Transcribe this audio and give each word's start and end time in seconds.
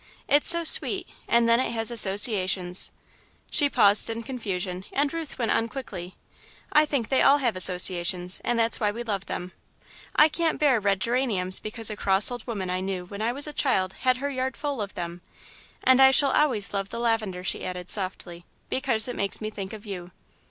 It's 0.27 0.49
so 0.49 0.63
sweet, 0.63 1.07
and 1.27 1.47
then 1.47 1.59
it 1.59 1.69
has 1.73 1.91
associations" 1.91 2.91
She 3.51 3.69
paused, 3.69 4.09
in 4.09 4.23
confusion, 4.23 4.83
and 4.91 5.13
Ruth 5.13 5.37
went 5.37 5.51
on, 5.51 5.67
quickly: 5.67 6.15
"I 6.73 6.87
think 6.87 7.09
they 7.09 7.21
all 7.21 7.37
have 7.37 7.55
associations, 7.55 8.41
and 8.43 8.57
that's 8.57 8.79
why 8.79 8.89
we 8.89 9.03
love 9.03 9.27
them. 9.27 9.51
I 10.15 10.27
can't 10.27 10.59
bear 10.59 10.79
red 10.79 11.01
geraniums 11.01 11.59
because 11.59 11.91
a 11.91 11.95
cross 11.95 12.31
old 12.31 12.47
woman 12.47 12.71
I 12.71 12.79
knew 12.79 13.05
when 13.05 13.21
I 13.21 13.31
was 13.31 13.45
a 13.45 13.53
child 13.53 13.93
had 14.01 14.17
her 14.17 14.29
yard 14.31 14.57
full 14.57 14.81
of 14.81 14.95
them, 14.95 15.21
and 15.83 16.01
I 16.01 16.09
shall 16.09 16.31
always 16.31 16.73
love 16.73 16.89
the 16.89 16.97
lavender," 16.99 17.43
she 17.43 17.63
added, 17.63 17.87
softly, 17.87 18.43
"because 18.71 19.07
it 19.07 19.15
makes 19.15 19.39
me 19.39 19.51
think 19.51 19.71
of 19.71 19.85
you." 19.85 20.09